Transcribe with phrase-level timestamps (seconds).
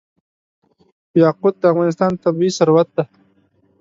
[1.21, 3.03] یاقوت د افغانستان طبعي ثروت دی.